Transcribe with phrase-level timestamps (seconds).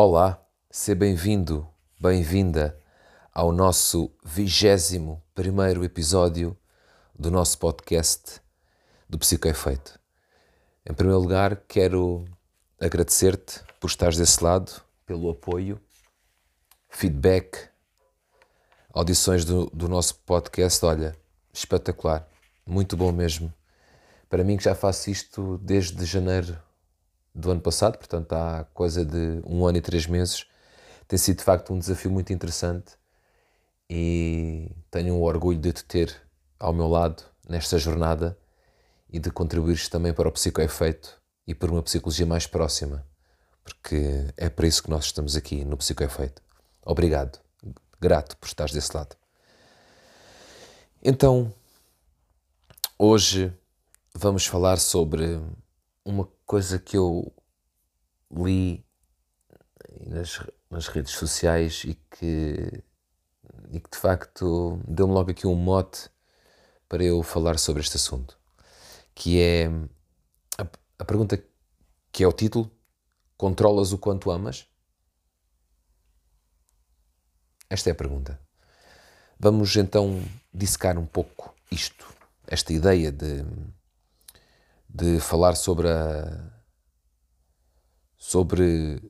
[0.00, 0.40] Olá,
[0.70, 2.80] seja bem-vindo, bem-vinda
[3.34, 6.56] ao nosso vigésimo primeiro episódio
[7.18, 8.40] do nosso podcast
[9.08, 9.98] do Psicoefeito.
[10.88, 12.24] Em primeiro lugar, quero
[12.80, 14.70] agradecer-te por estares desse lado,
[15.04, 15.80] pelo apoio,
[16.88, 17.68] feedback,
[18.94, 20.84] audições do, do nosso podcast.
[20.84, 21.16] Olha,
[21.52, 22.24] espetacular,
[22.64, 23.52] muito bom mesmo.
[24.30, 26.56] Para mim, que já faço isto desde janeiro
[27.34, 30.46] do ano passado, portanto há coisa de um ano e três meses.
[31.06, 32.92] Tem sido de facto um desafio muito interessante
[33.88, 36.14] e tenho o orgulho de te ter
[36.58, 38.36] ao meu lado nesta jornada
[39.10, 43.06] e de contribuires também para o psicoefeito e para uma psicologia mais próxima,
[43.64, 46.42] porque é para isso que nós estamos aqui no psicoefeito.
[46.84, 47.38] Obrigado,
[47.98, 49.16] grato por estares desse lado.
[51.02, 51.52] Então,
[52.98, 53.52] hoje
[54.14, 55.40] vamos falar sobre
[56.04, 57.30] uma coisa que eu
[58.32, 58.82] li
[60.06, 62.82] nas, nas redes sociais e que,
[63.70, 66.08] e que de facto deu-me logo aqui um mote
[66.88, 68.38] para eu falar sobre este assunto,
[69.14, 69.66] que é
[70.56, 70.66] a,
[70.98, 71.38] a pergunta
[72.10, 72.70] que é o título:
[73.36, 74.66] Controlas o quanto amas?
[77.68, 78.40] Esta é a pergunta.
[79.38, 82.10] Vamos então dissecar um pouco isto,
[82.46, 83.44] esta ideia de
[84.98, 86.50] de falar sobre a
[88.16, 89.00] sobre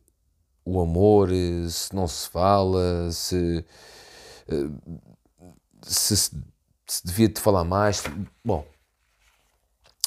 [0.65, 1.31] o amor,
[1.71, 3.65] se não se fala, se
[5.83, 8.03] se, se devia de falar mais.
[8.45, 8.67] Bom,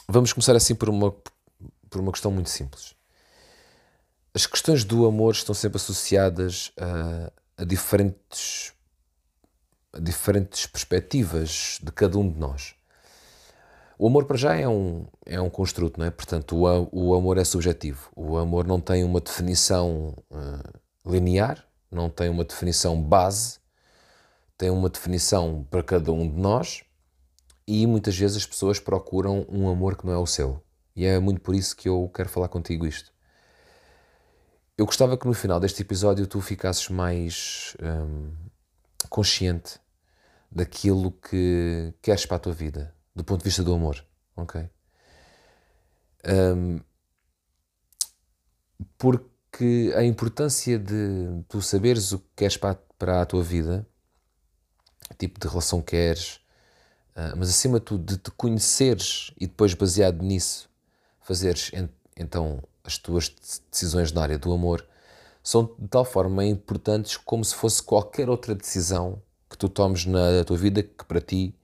[0.08, 1.12] vamos começar assim por uma
[1.90, 2.96] por uma questão muito simples.
[4.34, 8.72] As questões do amor estão sempre associadas a, a diferentes
[9.92, 12.76] a diferentes perspectivas de cada um de nós.
[14.02, 16.10] O amor para já é um, é um construto, não é?
[16.10, 18.10] Portanto, o, o amor é subjetivo.
[18.16, 23.60] O amor não tem uma definição uh, linear, não tem uma definição base,
[24.58, 26.84] tem uma definição para cada um de nós
[27.68, 30.64] e muitas vezes as pessoas procuram um amor que não é o seu.
[30.96, 33.14] E é muito por isso que eu quero falar contigo isto.
[34.76, 38.32] Eu gostava que no final deste episódio tu ficasses mais um,
[39.12, 39.80] consciente
[40.52, 44.04] daquilo que queres para a tua vida, do ponto de vista do amor,
[44.36, 44.70] ok?
[46.28, 46.80] Um,
[48.98, 53.86] porque a importância de tu saberes o que queres para, para a tua vida,
[55.18, 56.38] tipo de relação queres,
[57.16, 60.70] uh, mas acima de tudo de te conheceres e depois baseado nisso
[61.22, 61.72] fazeres
[62.18, 63.34] então as tuas
[63.72, 64.86] decisões na área do amor,
[65.44, 70.44] são de tal forma importantes como se fosse qualquer outra decisão que tu tomes na
[70.46, 71.56] tua vida que para ti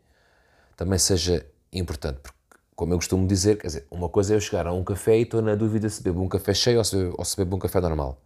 [0.77, 2.19] também seja importante.
[2.21, 2.37] Porque,
[2.75, 5.23] como eu costumo dizer, quer dizer, uma coisa é eu chegar a um café e
[5.23, 7.59] estou na dúvida se bebo um café cheio ou se bebo, ou se bebo um
[7.59, 8.21] café normal.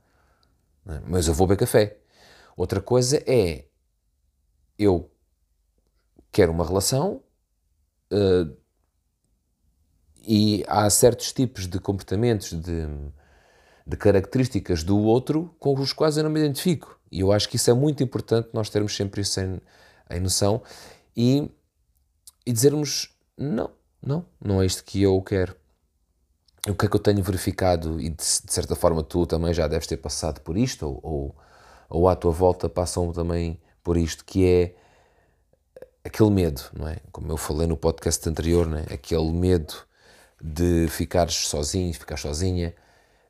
[0.86, 1.02] É?
[1.08, 1.98] Mas eu vou beber café.
[2.56, 3.66] Outra coisa é
[4.78, 5.10] eu
[6.32, 7.24] quero uma relação
[8.12, 8.58] uh,
[10.28, 12.88] e há certos tipos de comportamentos, de,
[13.88, 17.00] de características do outro com os quais eu não me identifico.
[17.10, 19.62] E eu acho que isso é muito importante nós termos sempre isso em,
[20.10, 20.62] em noção
[21.16, 21.50] e
[22.46, 23.72] e dizermos não,
[24.02, 25.56] não, não é isto que eu quero.
[26.68, 29.68] O que é que eu tenho verificado, e de, de certa forma tu também já
[29.68, 31.36] deves ter passado por isto, ou, ou,
[31.90, 34.76] ou à tua volta passam também por isto, que é
[36.04, 36.98] aquele medo, não é?
[37.12, 38.86] Como eu falei no podcast anterior, não é?
[38.94, 39.74] aquele medo
[40.42, 42.74] de ficares sozinho, ficar sozinha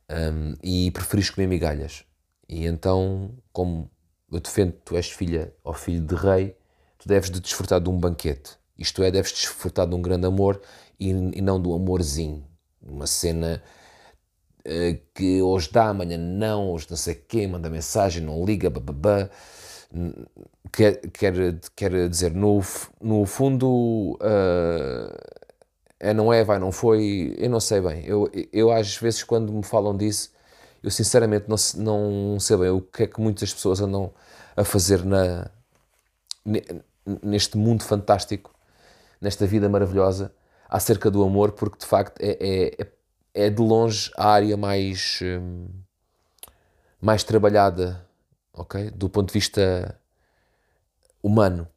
[0.10, 2.06] um, e preferires comer migalhas.
[2.48, 3.90] E então, como
[4.32, 6.56] eu defendo que tu és filha ou filho de rei,
[6.98, 8.58] tu deves de desfrutar de um banquete.
[8.82, 10.60] Isto é, deves desfrutar de um grande amor
[11.00, 12.44] e, e não do amorzinho.
[12.82, 13.62] Uma cena
[14.66, 19.30] uh, que hoje dá, amanhã não, hoje não sei quê, manda mensagem, não liga, bababá.
[20.72, 22.62] Quer, quer, quer dizer, no,
[23.00, 25.16] no fundo, uh,
[26.00, 28.04] é não é, vai, não foi, eu não sei bem.
[28.06, 30.32] Eu, eu às vezes, quando me falam disso,
[30.82, 34.12] eu sinceramente não, não sei bem o que é que muitas pessoas andam
[34.58, 35.52] a fazer na,
[37.24, 38.51] neste mundo fantástico
[39.22, 40.34] nesta vida maravilhosa
[40.68, 42.88] acerca do amor, porque de facto é, é,
[43.34, 45.68] é de longe a área mais, hum,
[47.00, 48.06] mais trabalhada,
[48.54, 48.90] ok?
[48.90, 50.00] Do ponto de vista
[51.22, 51.68] humano.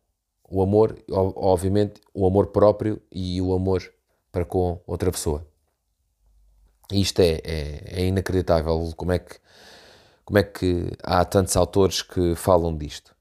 [0.48, 3.82] O amor, obviamente, o amor próprio e o amor
[4.30, 5.46] para com outra pessoa.
[6.92, 9.36] E isto é, é, é inacreditável como é, que,
[10.24, 13.14] como é que há tantos autores que falam disto.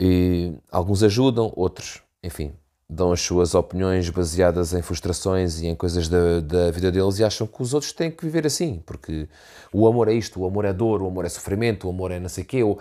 [0.00, 2.56] E alguns ajudam, outros, enfim,
[2.94, 7.24] dão as suas opiniões baseadas em frustrações e em coisas da, da vida deles e
[7.24, 9.28] acham que os outros têm que viver assim, porque
[9.72, 12.20] o amor é isto, o amor é dor, o amor é sofrimento, o amor é
[12.20, 12.62] não sei quê.
[12.62, 12.78] Ou...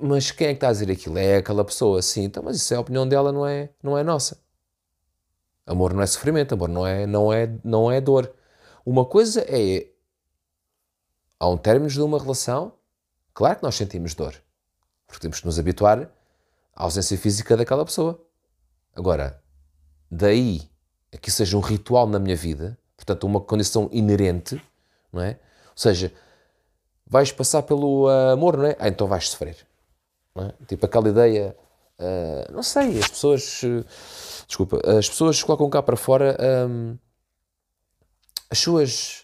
[0.00, 1.18] Mas quem é que está a dizer aquilo?
[1.18, 4.02] É aquela pessoa, sim, então, mas isso é a opinião dela, não é, não é
[4.02, 4.40] nossa.
[5.66, 8.32] Amor não é sofrimento, amor não é, não é, não é dor.
[8.84, 9.86] Uma coisa é,
[11.38, 12.72] há um término de uma relação,
[13.34, 14.34] claro que nós sentimos dor,
[15.06, 16.10] porque temos que nos habituar
[16.74, 18.20] à ausência física daquela pessoa.
[18.94, 19.41] Agora,
[20.12, 20.60] daí
[21.10, 24.62] a que seja um ritual na minha vida, portanto, uma condição inerente,
[25.10, 25.38] não é?
[25.70, 26.12] Ou seja,
[27.06, 28.76] vais passar pelo amor, não é?
[28.78, 29.56] Ah, então vais sofrer.
[30.36, 30.66] É?
[30.66, 31.56] Tipo aquela ideia,
[31.98, 33.60] uh, não sei, as pessoas,
[34.46, 36.36] desculpa, as pessoas colocam cá para fora
[36.68, 36.96] um,
[38.50, 39.22] as suas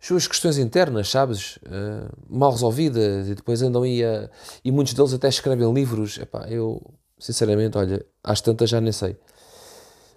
[0.00, 4.30] as suas questões internas, sabes, uh, mal resolvidas, e depois andam aí a,
[4.64, 6.18] e muitos deles até escrevem livros.
[6.18, 6.80] Epá, eu,
[7.18, 9.16] sinceramente, olha, às tantas já nem sei.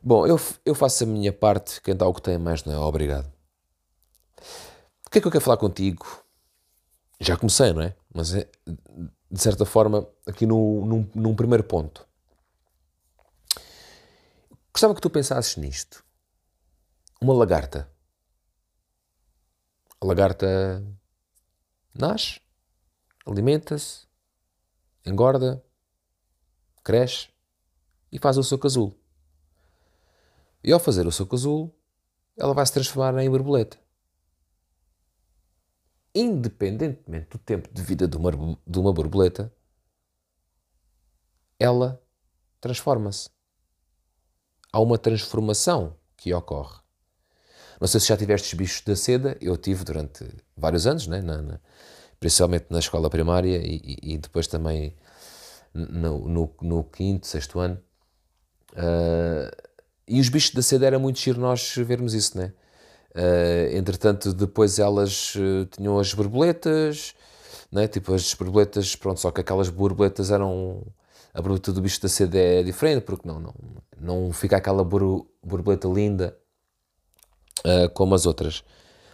[0.02, 2.78] Bom, eu, eu faço a minha parte, quem dá o que tem mais não é?
[2.78, 3.32] Obrigado.
[5.06, 6.06] O que é que eu quero falar contigo?
[7.20, 7.96] Já comecei, não é?
[8.14, 8.50] Mas é,
[9.30, 12.08] de certa forma, aqui no, num, num primeiro ponto.
[14.74, 16.04] Gostava que tu pensasses nisto.
[17.22, 17.90] Uma lagarta
[20.02, 20.82] a lagarta
[21.94, 22.40] nasce,
[23.26, 24.08] alimenta-se,
[25.06, 25.62] engorda,
[26.84, 27.28] cresce
[28.10, 28.98] e faz o seu casulo.
[30.64, 31.74] E ao fazer o seu casulo,
[32.38, 33.78] ela vai se transformar em borboleta.
[36.14, 39.54] Independentemente do tempo de vida de uma, de uma borboleta,
[41.60, 42.02] ela
[42.60, 43.30] transforma-se.
[44.72, 46.80] Há uma transformação que ocorre.
[47.80, 50.26] Não sei se já tiveste bichos da seda, eu tive durante
[50.56, 51.22] vários anos, né?
[51.22, 51.60] na, na,
[52.20, 54.96] principalmente na escola primária e, e, e depois também
[55.74, 57.82] no, no, no, quinto, sexto ano.
[58.74, 59.69] Uh,
[60.10, 62.52] e os bichos da seda era muito giro nós vermos isso, né?
[63.16, 67.14] Uh, entretanto, depois elas uh, tinham as borboletas,
[67.72, 67.88] né?
[67.88, 70.84] tipo as borboletas, pronto, só que aquelas borboletas eram.
[71.32, 73.54] A borboleta do bicho da seda é diferente, porque não, não,
[74.00, 76.36] não fica aquela borboleta linda
[77.60, 78.64] uh, como as outras.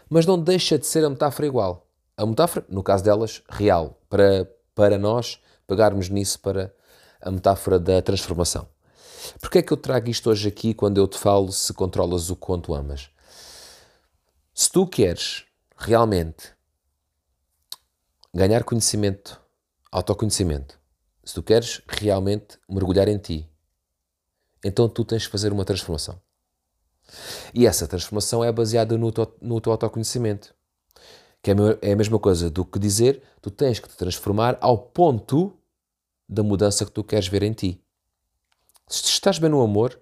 [0.10, 1.90] Mas não deixa de ser a metáfora igual.
[2.16, 6.74] A metáfora, no caso delas, real, para, para nós pegarmos nisso para
[7.22, 8.66] a metáfora da transformação.
[9.40, 12.36] Porquê é que eu trago isto hoje aqui quando eu te falo se controlas o
[12.36, 13.10] quanto amas?
[14.54, 15.46] Se tu queres
[15.76, 16.54] realmente
[18.34, 19.42] ganhar conhecimento,
[19.92, 20.80] autoconhecimento,
[21.24, 23.50] se tu queres realmente mergulhar em ti,
[24.64, 26.20] então tu tens de fazer uma transformação.
[27.54, 30.56] E essa transformação é baseada no, no teu autoconhecimento.
[31.42, 35.56] Que é a mesma coisa do que dizer, tu tens que te transformar ao ponto
[36.28, 37.85] da mudança que tu queres ver em ti.
[38.88, 40.00] Se estás bem no amor,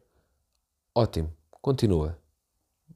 [0.93, 2.19] ótimo, continua.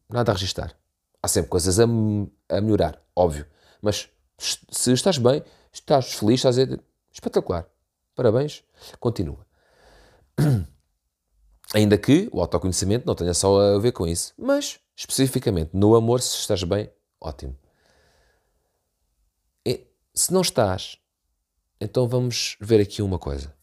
[0.09, 0.77] Nada a registar.
[1.21, 3.47] Há sempre coisas a, a melhorar, óbvio.
[3.81, 6.63] Mas se estás bem, estás feliz, estás a
[7.11, 7.67] espetacular.
[8.15, 8.63] Parabéns,
[8.99, 9.45] continua.
[11.73, 16.21] Ainda que o autoconhecimento não tenha só a ver com isso, mas especificamente no amor,
[16.21, 17.57] se estás bem, ótimo.
[19.65, 20.97] E, se não estás,
[21.79, 23.56] então vamos ver aqui uma coisa.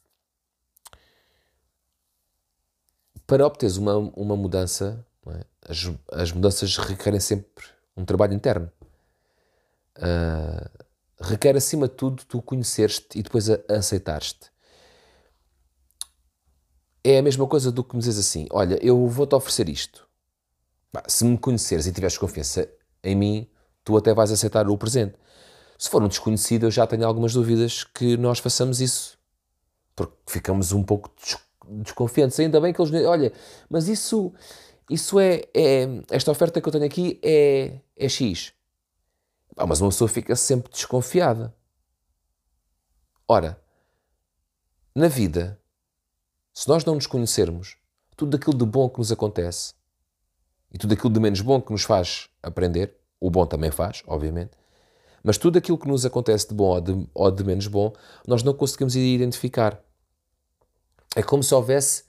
[3.26, 5.44] Para obteres uma, uma mudança, é?
[5.68, 7.64] as, as mudanças requerem sempre
[7.96, 8.70] um trabalho interno.
[9.96, 10.84] Uh,
[11.20, 14.54] requer acima de tudo tu conheceres-te e depois aceitares-te
[17.04, 20.08] é a mesma coisa do que me dizes assim: olha, eu vou-te oferecer isto.
[21.06, 22.68] se me conheceres e tiveres confiança
[23.02, 23.50] em mim,
[23.84, 25.14] tu até vais aceitar o presente.
[25.78, 29.18] Se for um desconhecido, eu já tenho algumas dúvidas que nós façamos isso.
[29.94, 31.10] Porque ficamos um pouco
[31.68, 32.38] desconfiantes.
[32.40, 33.32] Ainda bem que eles olha,
[33.68, 34.32] mas isso,
[34.90, 38.52] isso é, é, Esta oferta que eu tenho aqui é, é X.
[39.56, 41.54] mas uma pessoa fica sempre desconfiada.
[43.26, 43.58] Ora,
[44.94, 45.58] na vida,
[46.52, 47.76] se nós não nos conhecermos,
[48.16, 49.74] tudo aquilo de bom que nos acontece
[50.72, 54.52] e tudo aquilo de menos bom que nos faz aprender, o bom também faz, obviamente,
[55.22, 57.92] mas tudo aquilo que nos acontece de bom ou de, ou de menos bom,
[58.26, 59.82] nós não conseguimos identificar.
[61.14, 62.02] É como se houvesse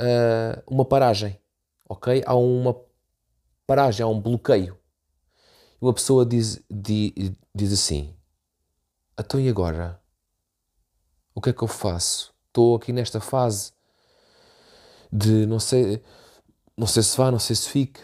[0.00, 1.40] uh, uma paragem,
[1.88, 2.22] ok?
[2.26, 2.80] Há uma
[3.66, 4.78] paragem, há um bloqueio.
[5.80, 7.12] E uma pessoa diz, diz,
[7.54, 8.16] diz assim:
[9.18, 10.00] Então e agora?
[11.34, 12.34] O que é que eu faço?
[12.54, 13.72] estou aqui nesta fase
[15.12, 16.00] de não sei,
[16.76, 18.00] não sei se vá, não sei se fique,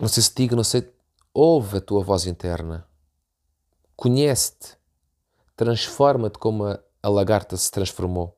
[0.00, 0.92] não sei se diga, não sei.
[1.32, 2.86] Ouve a tua voz interna,
[3.96, 4.76] conhece-te,
[5.56, 8.36] transforma-te como a, a lagarta se transformou.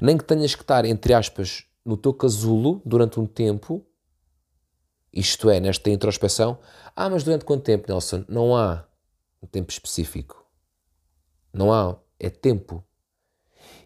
[0.00, 3.86] Nem que tenhas que estar, entre aspas, no teu casulo durante um tempo,
[5.12, 6.58] isto é, nesta introspeção.
[6.96, 8.24] Ah, mas durante quanto tempo, Nelson?
[8.28, 8.86] Não há
[9.42, 10.46] um tempo específico.
[11.52, 12.84] Não há, é tempo.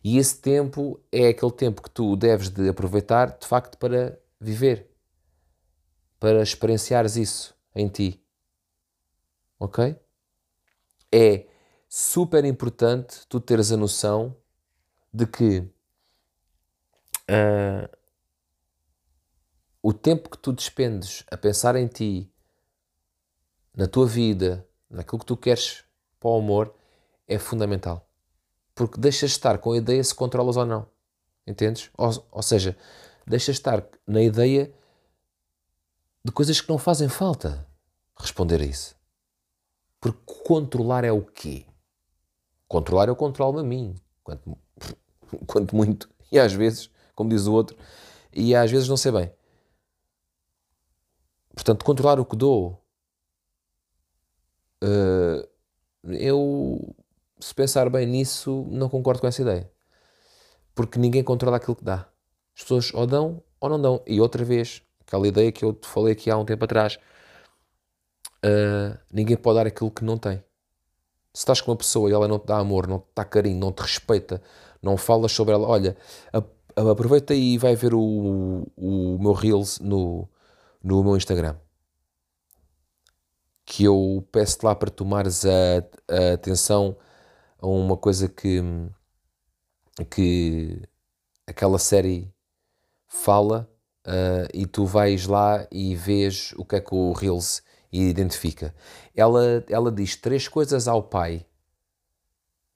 [0.05, 4.89] E esse tempo é aquele tempo que tu deves de aproveitar, de facto, para viver,
[6.21, 8.23] para experienciares isso em ti.
[9.59, 9.97] Ok?
[11.11, 11.47] É
[11.89, 14.37] super importante tu teres a noção
[15.13, 15.69] de que
[17.31, 17.97] uh,
[19.83, 22.33] o tempo que tu despendes a pensar em ti,
[23.75, 25.85] na tua vida, naquilo que tu queres
[26.19, 26.75] para o amor,
[27.29, 28.09] é fundamental.
[28.75, 30.89] Porque deixas estar com a ideia se controlas ou não.
[31.47, 31.91] Entendes?
[31.97, 32.77] Ou, ou seja,
[33.27, 34.73] deixas estar na ideia
[36.25, 37.67] de coisas que não fazem falta
[38.19, 38.97] responder a isso.
[40.01, 41.67] Porque controlar é o quê?
[42.67, 43.95] Controlar eu controlo-me a mim.
[44.25, 44.59] Quanto,
[45.47, 46.09] quanto muito.
[46.31, 47.77] E às vezes, como diz o outro,
[48.33, 49.33] e às vezes não sei bem.
[51.55, 52.85] Portanto, controlar o que dou.
[54.85, 55.49] Uh,
[56.05, 56.95] eu,
[57.41, 59.71] se pensar bem nisso, não concordo com essa ideia.
[60.75, 62.07] Porque ninguém controla aquilo que dá.
[62.55, 64.03] As pessoas ou dão ou não dão.
[64.07, 66.99] E outra vez, aquela ideia que eu te falei aqui há um tempo atrás.
[68.45, 70.45] Uh, ninguém pode dar aquilo que não tem.
[71.33, 73.59] Se estás com uma pessoa e ela não te dá amor, não te dá carinho,
[73.59, 74.43] não te respeita,
[74.83, 75.97] não falas sobre ela, olha,
[76.77, 80.29] aproveita e vai ver o, o meu Reels no,
[80.83, 81.57] no meu Instagram.
[83.65, 85.79] Que eu peço-te lá para tomares a,
[86.09, 86.97] a, atenção
[87.59, 88.61] a uma coisa que,
[90.11, 90.83] que
[91.47, 92.33] aquela série
[93.09, 93.69] fala
[94.07, 98.75] uh, e tu vais lá e vês o que é que o Reels identifica.
[99.15, 101.47] Ela, ela diz três coisas ao pai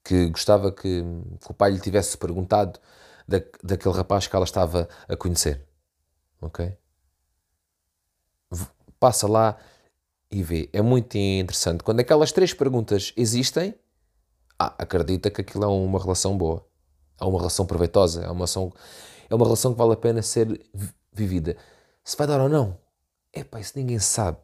[0.03, 1.05] que gostava que,
[1.41, 2.81] que o pai lhe tivesse perguntado
[3.31, 5.65] da, daquele rapaz que ela estava a conhecer.
[6.41, 6.77] Ok?
[8.99, 9.57] Passa lá
[10.31, 10.69] e vê.
[10.73, 11.85] É muito interessante.
[11.85, 13.75] Quando aquelas três perguntas existem,
[14.59, 16.67] ah, acredita que aquilo é uma relação boa.
[17.21, 18.23] É uma relação proveitosa.
[18.23, 18.73] É uma relação,
[19.29, 20.61] é uma relação que vale a pena ser
[21.13, 21.57] vivida.
[22.03, 22.77] Se vai dar ou não,
[23.33, 24.41] é pá, isso ninguém sabe.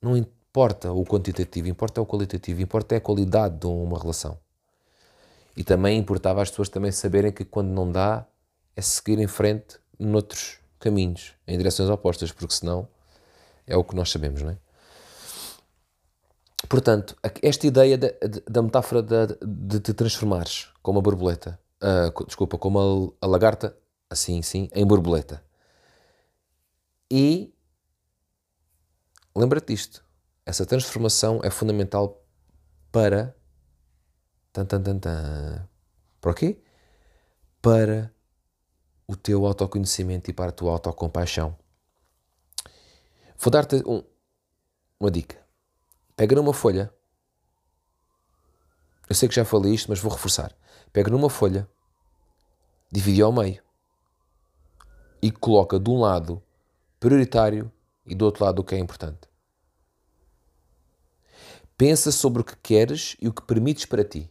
[0.00, 4.38] Não importa o quantitativo, importa o qualitativo, importa a qualidade de uma relação.
[5.56, 8.26] E também importava as pessoas também saberem que quando não dá,
[8.74, 12.88] é seguir em frente noutros caminhos, em direções opostas, porque senão
[13.66, 14.58] é o que nós sabemos, não é?
[16.68, 18.08] Portanto, esta ideia da,
[18.48, 23.76] da metáfora de, de te transformares como a borboleta, uh, desculpa, como a, a lagarta,
[24.10, 25.42] assim sim, em borboleta.
[27.10, 27.54] E
[29.34, 30.04] lembra-te disto.
[30.44, 32.24] Essa transformação é fundamental
[32.90, 33.36] para.
[34.56, 35.68] Tan, tan, tan, tan.
[36.18, 36.58] Para quê?
[37.60, 38.10] Para
[39.06, 41.54] o teu autoconhecimento e para a tua autocompaixão.
[43.38, 44.02] Vou dar-te um,
[44.98, 45.36] uma dica.
[46.16, 46.90] Pega numa folha.
[49.06, 50.56] Eu sei que já falei isto, mas vou reforçar.
[50.90, 51.68] Pega numa folha,
[52.90, 53.62] divide ao meio
[55.20, 56.42] e coloca de um lado
[56.98, 57.70] prioritário
[58.06, 59.28] e do outro lado o que é importante.
[61.76, 64.30] Pensa sobre o que queres e o que permites para ti.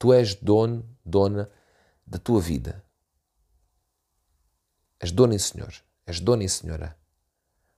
[0.00, 1.50] Tu és dono, dona
[2.06, 2.82] da tua vida.
[4.98, 5.74] És dono e senhor.
[6.06, 6.96] És dona e senhora.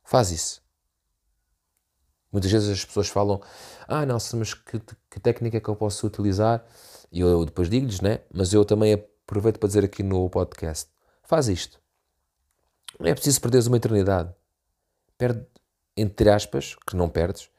[0.05, 0.63] Faz isso.
[2.31, 3.43] Muitas vezes as pessoas falam:
[3.89, 6.65] Ah, não, mas que, que técnica é que eu posso utilizar?
[7.11, 8.21] E eu depois digo-lhes, né?
[8.33, 10.89] Mas eu também aproveito para dizer aqui no podcast:
[11.25, 11.83] Faz isto.
[13.01, 14.33] Não é preciso perderes uma eternidade.
[15.19, 15.45] Perde,
[15.97, 17.51] entre aspas, que não perdes,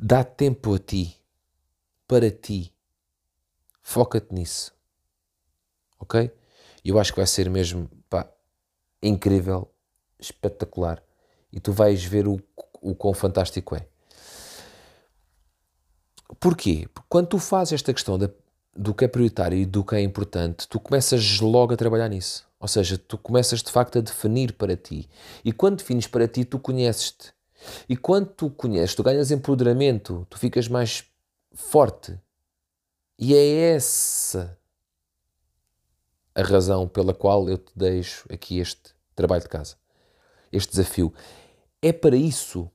[0.00, 1.22] dá tempo a ti,
[2.08, 2.75] para ti.
[3.96, 4.74] Foca-te nisso.
[5.98, 6.30] Ok?
[6.84, 8.30] Eu acho que vai ser mesmo pá,
[9.02, 9.72] incrível,
[10.18, 11.02] espetacular.
[11.50, 12.38] E tu vais ver o,
[12.82, 13.86] o quão fantástico é.
[16.38, 16.86] Porquê?
[16.92, 18.18] Porque quando tu fazes esta questão
[18.76, 22.46] do que é prioritário e do que é importante, tu começas logo a trabalhar nisso.
[22.60, 25.08] Ou seja, tu começas de facto a definir para ti.
[25.42, 27.32] E quando defines para ti, tu conheces-te.
[27.88, 31.02] E quando tu conheces, tu ganhas empoderamento, tu ficas mais
[31.54, 32.20] forte.
[33.18, 34.58] E é essa
[36.34, 39.76] a razão pela qual eu te deixo aqui este trabalho de casa,
[40.52, 41.12] este desafio.
[41.80, 42.70] É para isso.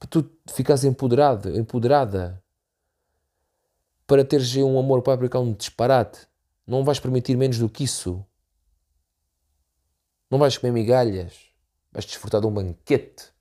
[0.00, 2.42] Para tu ficares empoderado, empoderada.
[4.04, 6.26] Para teres um amor próprio que é um disparate.
[6.66, 8.26] Não vais permitir menos do que isso.
[10.28, 11.34] Não vais comer migalhas,
[11.92, 13.32] vais desfrutar de um banquete,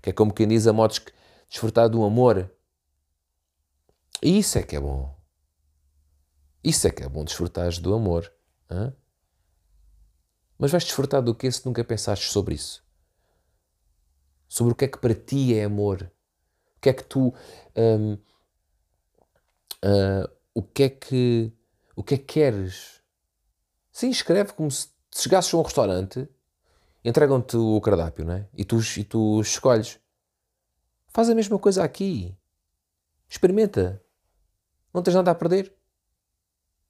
[0.00, 1.12] que é como quem diz a modos que
[1.48, 2.48] desfrutar de um amor.
[4.22, 5.15] E isso é que é bom.
[6.66, 8.32] Isso é que é bom, desfrutares do amor
[8.68, 8.92] Hã?
[10.58, 12.84] Mas vais desfrutar do que se nunca pensaste sobre isso?
[14.48, 16.10] Sobre o que é que para ti é amor?
[16.76, 17.32] O que é que tu.
[17.76, 18.18] Um, uh,
[19.84, 21.52] ah, o que é que.
[21.94, 23.00] O que é que queres?
[23.92, 26.28] Sim, escreve como se chegasses a um restaurante,
[27.04, 28.48] entregam-te o cardápio, não é?
[28.54, 30.00] E tu, e tu escolhes.
[31.08, 32.36] Faz a mesma coisa aqui.
[33.28, 34.02] Experimenta.
[34.92, 35.75] Não tens nada a perder.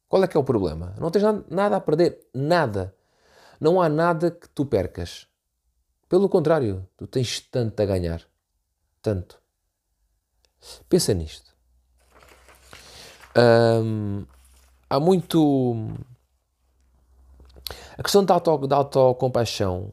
[0.09, 0.95] Qual é que é o problema?
[0.99, 2.29] Não tens nada a perder.
[2.33, 2.95] Nada.
[3.61, 5.27] Não há nada que tu percas.
[6.09, 8.23] Pelo contrário, tu tens tanto a ganhar.
[9.03, 9.41] Tanto.
[10.89, 11.55] Pensa nisto.
[14.89, 15.75] há muito.
[17.99, 19.93] A questão da, auto, da autocompaixão.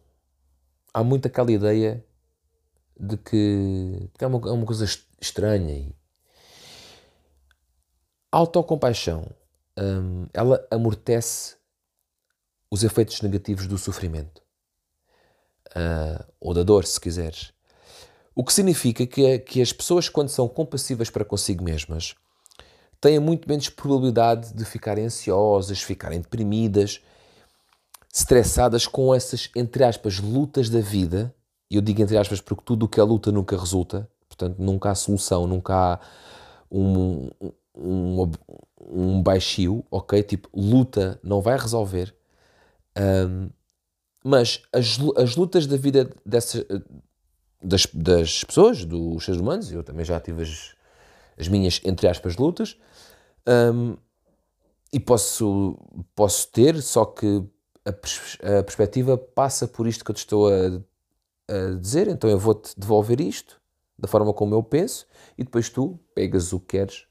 [0.93, 2.05] Há muito aquela ideia
[2.99, 4.85] de que, é, uma, é uma coisa
[5.19, 5.91] estranha.
[8.31, 9.25] Autocompaixão
[9.77, 11.55] hum, ela amortece
[12.69, 14.41] os efeitos negativos do sofrimento
[15.75, 17.53] uh, ou da dor, se quiseres.
[18.35, 22.15] O que significa que, que as pessoas, quando são compassivas para consigo mesmas,
[22.99, 27.01] têm muito menos probabilidade de ficarem ansiosas, ficarem deprimidas,
[28.13, 31.33] estressadas com essas, entre aspas, lutas da vida.
[31.69, 34.95] Eu digo entre aspas porque tudo o que é luta nunca resulta, portanto, nunca há
[34.95, 35.99] solução, nunca há
[36.71, 37.29] um,
[37.75, 38.31] um,
[38.79, 40.21] um baixio, ok?
[40.23, 42.15] Tipo, luta não vai resolver.
[42.97, 43.49] Um,
[44.23, 46.65] mas as, as lutas da vida dessas,
[47.61, 50.75] das, das pessoas, dos seres humanos, eu também já tive as,
[51.37, 52.77] as minhas, entre aspas, lutas,
[53.47, 53.97] um,
[54.91, 55.77] e posso,
[56.15, 57.43] posso ter, só que
[57.83, 60.81] a, pers a, perspectiva passa por isto que eu te estou a,
[61.47, 63.59] a dizer, então eu vou-te devolver isto
[63.97, 67.07] da forma como eu penso e depois tu pegas o que queres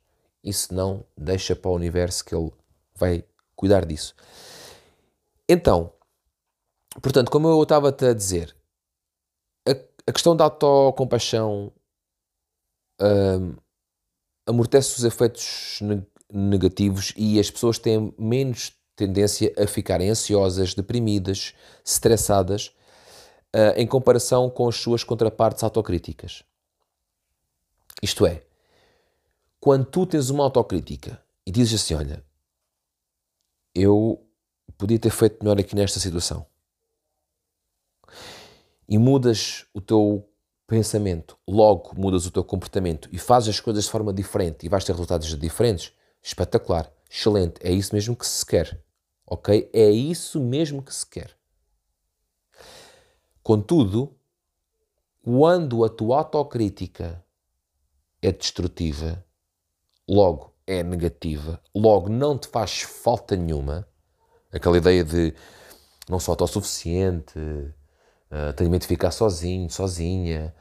[0.50, 2.50] se não, deixa para o universo que ele
[2.94, 3.22] vai
[3.54, 4.14] cuidar disso.
[5.46, 5.92] Então,
[7.02, 8.56] portanto, como eu estava-te a dizer,
[9.68, 9.72] a,
[10.06, 11.70] a, questão da autocompaixão
[13.00, 13.54] um,
[14.46, 15.80] amortece os efeitos
[16.32, 22.74] negativos e as pessoas têm menos tendência a ficarem ansiosas, deprimidas, estressadas,
[23.54, 26.42] uh, em comparação com as suas contrapartes autocríticas.
[28.02, 28.42] Isto é,
[29.62, 32.24] quando tu tens uma autocrítica e dizes assim: Olha,
[33.72, 34.26] eu
[34.76, 36.44] podia ter feito melhor aqui nesta situação,
[38.88, 40.28] e mudas o teu
[40.66, 44.82] pensamento, logo mudas o teu comportamento e fazes as coisas de forma diferente e vais
[44.82, 48.84] ter resultados diferentes, espetacular, excelente, é isso mesmo que se quer,
[49.24, 49.70] ok?
[49.72, 51.38] É isso mesmo que se quer.
[53.44, 54.12] Contudo,
[55.22, 57.24] quando a tua autocrítica
[58.20, 59.24] é destrutiva,
[60.08, 63.86] logo é negativa, logo não te faz falta nenhuma,
[64.52, 65.34] aquela ideia de
[66.08, 70.54] não sou autossuficiente, uh, tenho medo de ficar sozinho, sozinha,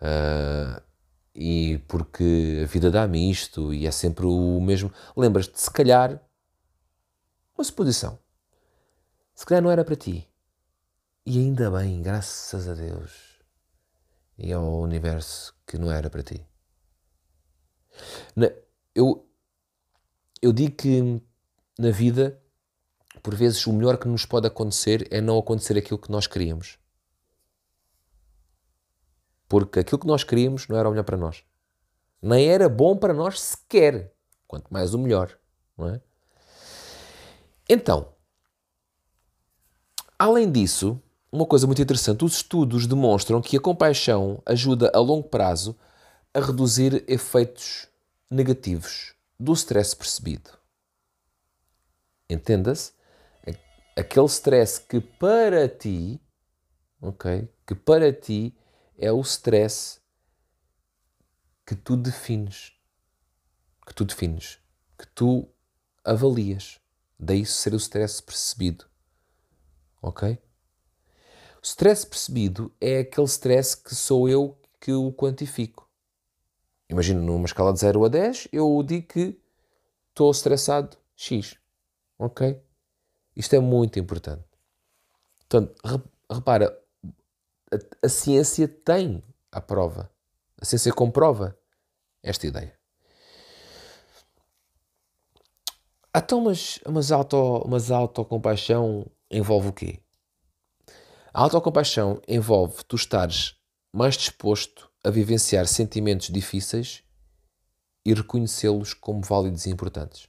[0.00, 0.82] uh,
[1.34, 4.90] e porque a vida dá-me isto e é sempre o mesmo.
[5.16, 6.18] Lembras-te, se calhar,
[7.56, 8.18] uma suposição,
[9.34, 10.28] se calhar não era para ti.
[11.26, 13.36] E ainda bem, graças a Deus
[14.38, 16.46] e ao universo que não era para ti.
[18.96, 19.28] Eu,
[20.40, 21.22] eu digo que
[21.78, 22.40] na vida,
[23.22, 26.78] por vezes, o melhor que nos pode acontecer é não acontecer aquilo que nós queríamos.
[29.46, 31.44] Porque aquilo que nós queríamos não era o melhor para nós.
[32.22, 34.14] Nem era bom para nós sequer.
[34.48, 35.38] Quanto mais o melhor.
[35.76, 36.00] Não é?
[37.68, 38.08] Então,
[40.18, 45.28] além disso, uma coisa muito interessante, os estudos demonstram que a compaixão ajuda a longo
[45.28, 45.76] prazo
[46.32, 47.88] a reduzir efeitos
[48.30, 50.50] negativos do stress percebido.
[52.28, 52.92] Entenda-se?
[53.96, 56.20] Aquele stress que para ti,
[57.00, 57.48] ok?
[57.66, 58.54] Que para ti
[58.98, 60.00] é o stress
[61.64, 62.72] que tu defines.
[63.86, 64.58] Que tu defines.
[64.98, 65.48] Que tu
[66.04, 66.78] avalias.
[67.18, 68.86] Daí ser o stress percebido.
[70.02, 70.38] Ok?
[71.62, 75.85] O stress percebido é aquele stress que sou eu que o quantifico.
[76.88, 79.40] Imagina numa escala de 0 a 10, eu digo que
[80.10, 81.56] estou estressado X.
[82.18, 82.60] Ok?
[83.34, 84.44] Isto é muito importante.
[85.38, 85.74] Portanto,
[86.30, 86.78] repara,
[87.72, 90.10] a, a ciência tem a prova.
[90.60, 91.58] A ciência comprova
[92.22, 92.76] esta ideia.
[96.16, 100.00] Então, mas, mas, auto, mas autocompaixão envolve o quê?
[101.32, 103.54] A autocompaixão envolve tu estares
[103.92, 107.04] mais disposto a vivenciar sentimentos difíceis
[108.04, 110.28] e reconhecê-los como válidos e importantes.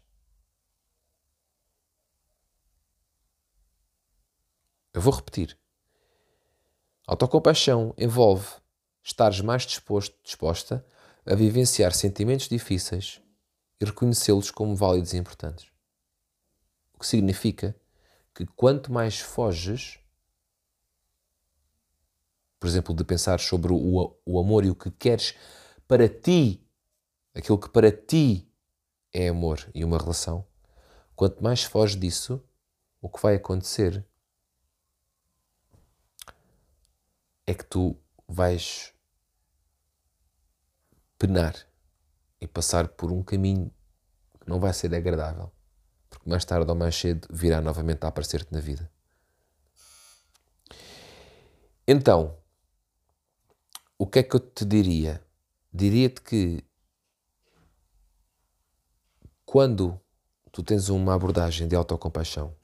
[4.94, 5.58] Eu vou repetir.
[7.08, 8.48] Autocompaixão envolve
[9.04, 10.86] estares mais disposto, disposta
[11.26, 13.20] a vivenciar sentimentos difíceis
[13.82, 15.72] e reconhecê-los como válidos e importantes.
[16.94, 17.76] O que significa
[18.36, 19.98] que quanto mais foges,
[22.60, 25.36] por exemplo, de pensar sobre o, o amor e o que queres
[25.88, 26.66] para ti,
[27.34, 28.52] aquilo que para ti
[29.14, 30.46] é amor e uma relação,
[31.16, 32.44] quanto mais foges disso,
[33.02, 34.06] o que vai acontecer
[37.46, 37.96] é que tu
[38.28, 38.94] vais
[41.18, 41.56] penar
[42.42, 43.74] e passar por um caminho
[44.40, 45.52] que não vai ser agradável,
[46.10, 48.92] porque mais tarde ou mais cedo virá novamente a aparecer-te na vida.
[51.88, 52.38] Então,
[53.98, 55.24] o que é que eu te diria?
[55.74, 56.64] Diria-te que
[59.46, 60.00] quando
[60.52, 62.56] tu tens uma abordagem de autocompaixão,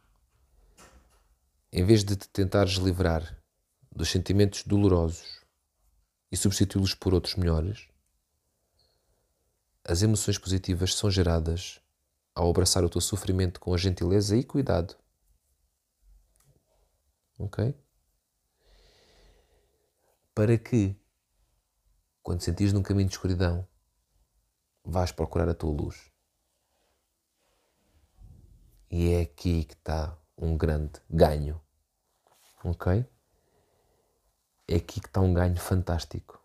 [1.72, 3.42] em vez de te tentares livrar
[3.92, 5.42] dos sentimentos dolorosos
[6.32, 7.88] e substituí-los por outros melhores,
[9.84, 11.80] as emoções positivas são geradas
[12.36, 14.96] ao abraçar o teu sofrimento com a gentileza e cuidado.
[17.38, 17.76] Ok?
[20.34, 20.96] Para que,
[22.24, 23.68] quando sentires num caminho de escuridão,
[24.84, 26.10] vais procurar a tua luz.
[28.90, 31.62] E é aqui que está um grande ganho.
[32.64, 33.06] Ok?
[34.68, 36.42] É aqui que está um ganho fantástico.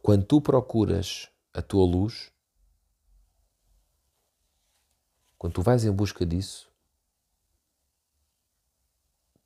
[0.00, 2.30] Quando tu procuras a tua luz,
[5.36, 6.70] quando tu vais em busca disso,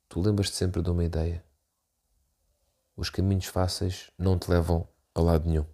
[0.07, 1.46] tu lembras-te sempre de uma ideia.
[2.97, 5.67] Os caminhos fáceis não te levam a lado nenhum.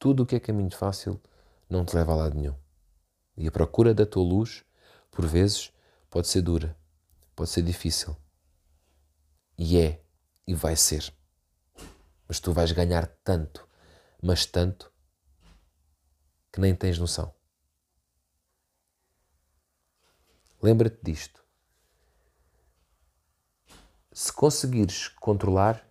[0.00, 1.22] Tudo o que é caminho fácil
[1.70, 2.56] não te leva a lado nenhum.
[3.36, 4.64] E a procura da tua luz,
[5.12, 5.72] por vezes,
[6.10, 6.76] pode ser dura,
[7.36, 8.16] pode ser difícil.
[9.56, 10.02] E é
[10.44, 11.14] e vai ser.
[12.26, 13.68] Mas tu vais ganhar tanto,
[14.20, 14.92] mas tanto,
[16.52, 17.32] que nem tens noção.
[20.60, 21.41] Lembra-te disto.
[24.12, 25.88] Se conseguires controlar,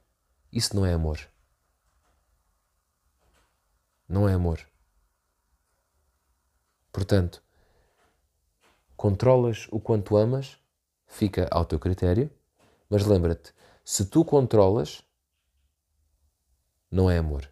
[0.51, 1.19] isso não é amor.
[4.07, 4.59] Não é amor.
[6.91, 7.41] Portanto,
[8.95, 10.57] controlas o quanto amas,
[11.07, 12.29] fica ao teu critério,
[12.89, 13.53] mas lembra-te,
[13.83, 15.01] se tu controlas,
[16.91, 17.49] não é amor.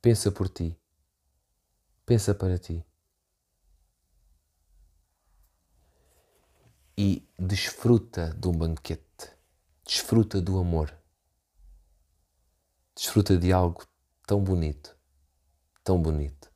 [0.00, 0.78] Pensa por ti.
[2.04, 2.84] Pensa para ti.
[6.96, 9.34] E desfruta de um banquete.
[9.82, 10.94] Desfruta do amor.
[12.94, 13.82] Desfruta de algo
[14.26, 14.94] tão bonito.
[15.82, 16.52] Tão bonito.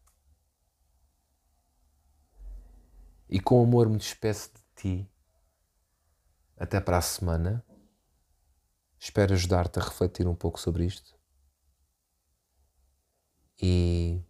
[3.30, 5.10] E com amor me despeço de ti.
[6.54, 7.64] Até para a semana.
[8.98, 11.18] Espero ajudar-te a refletir um pouco sobre isto.
[13.58, 14.22] E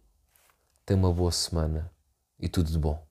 [0.85, 1.93] tenha uma boa semana
[2.39, 3.05] e tudo de bom.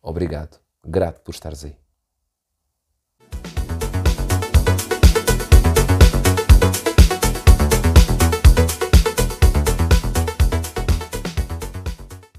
[0.00, 0.58] Obrigado.
[0.82, 1.79] Grato por estares aí.